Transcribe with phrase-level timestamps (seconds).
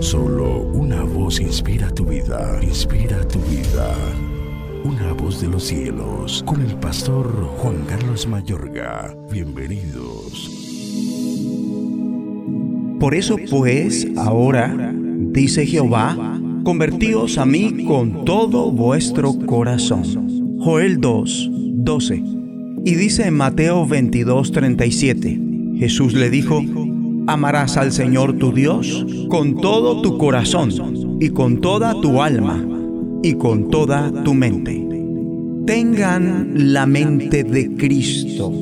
[0.00, 3.94] Solo una voz inspira tu vida, inspira tu vida.
[4.84, 7.26] Una voz de los cielos, con el pastor
[7.58, 9.16] Juan Carlos Mayorga.
[9.30, 10.50] Bienvenidos.
[13.00, 20.58] Por eso pues, ahora, dice Jehová, convertíos a mí con todo vuestro corazón.
[20.60, 22.22] Joel 2, 12.
[22.84, 25.40] Y dice en Mateo 22, 37,
[25.76, 26.62] Jesús le dijo,
[27.26, 32.64] amarás al Señor tu Dios con todo tu corazón y con toda tu alma
[33.22, 34.86] y con toda tu mente.
[35.66, 38.52] Tengan la mente de Cristo.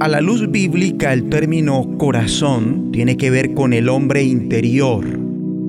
[0.00, 5.06] A la luz bíblica el término corazón tiene que ver con el hombre interior,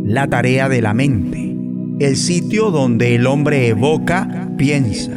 [0.05, 1.55] la tarea de la mente,
[1.99, 5.11] el sitio donde el hombre evoca, piensa.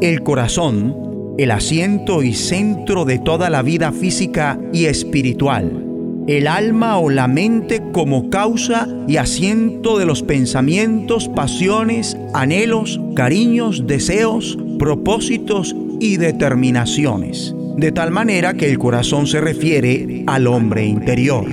[0.00, 0.96] El corazón,
[1.38, 5.89] el asiento y centro de toda la vida física y espiritual
[6.26, 13.86] el alma o la mente como causa y asiento de los pensamientos, pasiones, anhelos, cariños,
[13.86, 17.54] deseos, propósitos y determinaciones.
[17.76, 21.46] De tal manera que el corazón se refiere al hombre interior,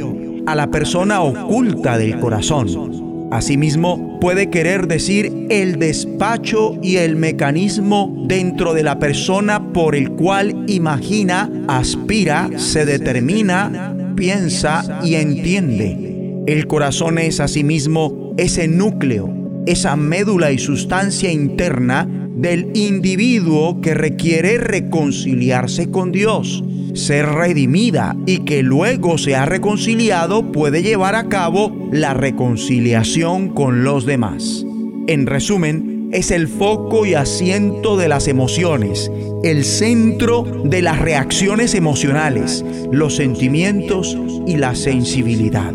[0.45, 3.27] a la persona oculta del corazón.
[3.31, 10.11] Asimismo, puede querer decir el despacho y el mecanismo dentro de la persona por el
[10.11, 16.43] cual imagina, aspira, se determina, piensa y entiende.
[16.47, 19.33] El corazón es asimismo ese núcleo,
[19.65, 28.39] esa médula y sustancia interna del individuo que requiere reconciliarse con Dios, ser redimida y
[28.39, 34.65] que luego se ha reconciliado puede llevar a cabo la reconciliación con los demás.
[35.07, 39.11] En resumen, es el foco y asiento de las emociones,
[39.43, 45.73] el centro de las reacciones emocionales, los sentimientos y la sensibilidad.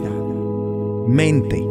[1.07, 1.63] Mente,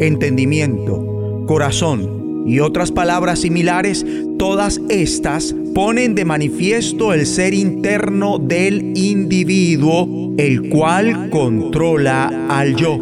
[0.00, 4.04] entendimiento, corazón y otras palabras similares,
[4.38, 12.98] todas estas ponen de manifiesto el ser interno del individuo, el cual controla al yo.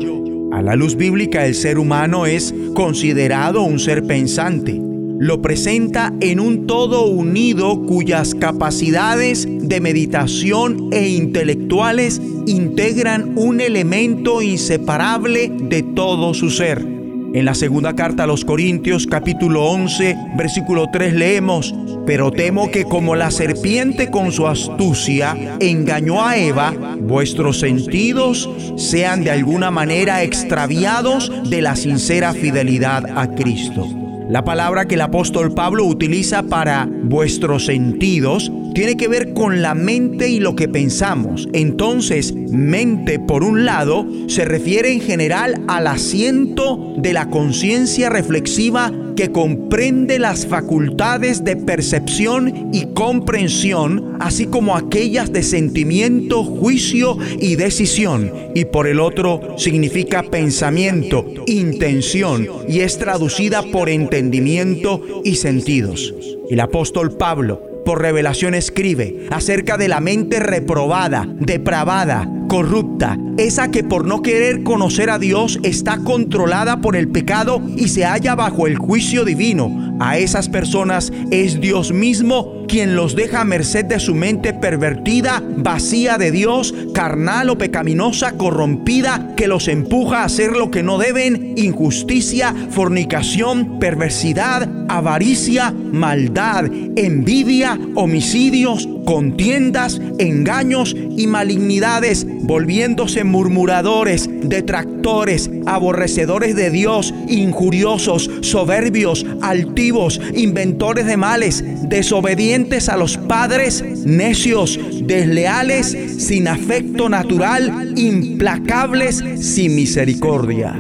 [0.53, 4.88] A la luz bíblica el ser humano es considerado un ser pensante
[5.19, 14.43] lo presenta en un todo unido cuyas capacidades de meditación e intelectuales integran un elemento
[14.43, 16.87] inseparable de todo su ser.
[17.35, 21.75] En la segunda carta a los Corintios capítulo 11 versículo 3 leemos,
[22.07, 29.25] pero temo que como la serpiente con su astucia engañó a Eva, vuestros sentidos sean
[29.25, 34.08] de alguna manera extraviados de la sincera fidelidad a Cristo.
[34.29, 39.75] La palabra que el apóstol Pablo utiliza para vuestros sentidos tiene que ver con la
[39.75, 41.49] mente y lo que pensamos.
[41.55, 48.93] Entonces, mente, por un lado, se refiere en general al asiento de la conciencia reflexiva
[49.19, 57.57] que comprende las facultades de percepción y comprensión, así como aquellas de sentimiento, juicio y
[57.57, 58.33] decisión.
[58.55, 66.15] Y por el otro significa pensamiento, intención y es traducida por entendimiento y sentidos.
[66.49, 73.85] El apóstol Pablo por revelación escribe acerca de la mente reprobada, depravada, corrupta, esa que
[73.85, 78.67] por no querer conocer a Dios está controlada por el pecado y se halla bajo
[78.67, 79.88] el juicio divino.
[80.01, 85.43] A esas personas es Dios mismo quien los deja a merced de su mente pervertida,
[85.57, 90.99] vacía de Dios, carnal o pecaminosa, corrompida, que los empuja a hacer lo que no
[90.99, 96.67] deben, injusticia, fornicación, perversidad, avaricia, maldad,
[96.97, 109.88] envidia, homicidios, contiendas, engaños y malignidades, volviéndose murmuradores, detractores, aborrecedores de Dios, injuriosos, soberbios, altivos,
[110.35, 120.75] inventores de males, desobedientes a los padres, necios, desleales, sin afecto natural, implacables, sin misericordia.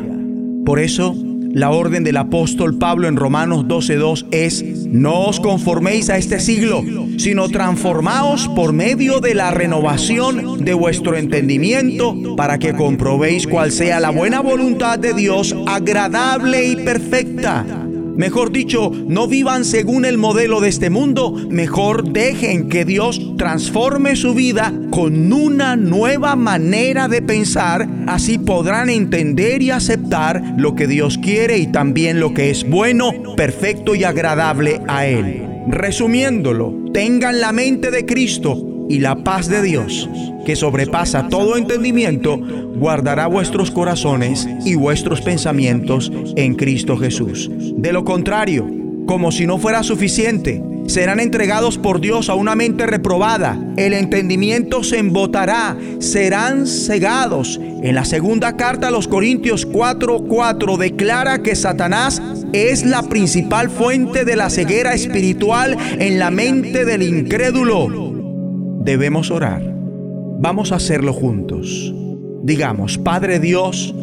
[0.64, 1.16] Por eso,
[1.52, 6.84] la orden del apóstol Pablo en Romanos 12.2 es, no os conforméis a este siglo,
[7.16, 13.98] sino transformaos por medio de la renovación de vuestro entendimiento para que comprobéis cuál sea
[13.98, 17.87] la buena voluntad de Dios agradable y perfecta.
[18.18, 24.16] Mejor dicho, no vivan según el modelo de este mundo, mejor dejen que Dios transforme
[24.16, 30.88] su vida con una nueva manera de pensar, así podrán entender y aceptar lo que
[30.88, 35.44] Dios quiere y también lo que es bueno, perfecto y agradable a Él.
[35.68, 40.10] Resumiéndolo, tengan la mente de Cristo y la paz de Dios
[40.48, 47.50] que sobrepasa todo entendimiento, guardará vuestros corazones y vuestros pensamientos en Cristo Jesús.
[47.76, 48.66] De lo contrario,
[49.06, 53.60] como si no fuera suficiente, serán entregados por Dios a una mente reprobada.
[53.76, 57.60] El entendimiento se embotará, serán cegados.
[57.82, 62.22] En la segunda carta a los Corintios 4:4 declara que Satanás
[62.54, 68.14] es la principal fuente de la ceguera espiritual en la mente del incrédulo.
[68.82, 69.77] Debemos orar.
[70.38, 71.92] Vamos a hacerlo juntos.
[72.42, 73.94] Digamos, Padre Dios,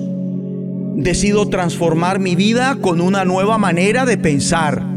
[0.96, 4.96] decido transformar mi vida con una nueva manera de pensar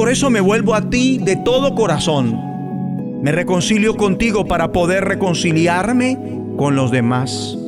[0.00, 2.40] por eso me vuelvo a ti de todo corazón.
[3.22, 6.18] Me reconcilio contigo para poder reconciliarme
[6.56, 7.58] con los demás.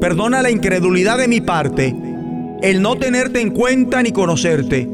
[0.00, 1.94] Perdona la incredulidad de mi parte,
[2.62, 4.88] el no tenerte en cuenta ni conocerte.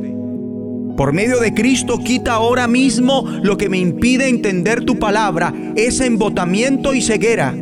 [0.97, 6.07] Por medio de Cristo quita ahora mismo lo que me impide entender tu palabra, ese
[6.07, 7.55] embotamiento y ceguera.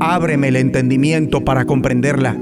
[0.00, 2.36] Ábreme el entendimiento para comprenderla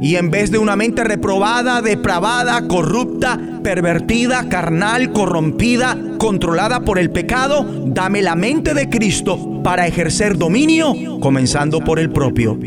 [0.00, 7.10] y en vez de una mente reprobada, depravada, corrupta, pervertida, carnal, corrompida, controlada por el
[7.10, 12.58] pecado, dame la mente de Cristo para ejercer dominio, comenzando por el propio.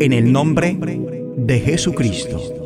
[0.00, 0.78] En el nombre
[1.36, 2.65] de Jesucristo.